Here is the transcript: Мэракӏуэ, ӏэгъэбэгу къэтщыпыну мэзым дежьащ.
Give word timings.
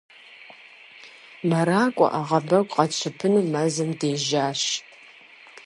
Мэракӏуэ, 1.49 2.07
ӏэгъэбэгу 2.13 2.69
къэтщыпыну 2.73 3.47
мэзым 3.51 3.91
дежьащ. 3.99 4.61